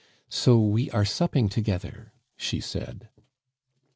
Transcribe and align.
"So 0.31 0.59
we 0.59 0.89
are 0.89 1.05
supping 1.05 1.47
together!" 1.47 2.11
she 2.35 2.59
said. 2.59 3.07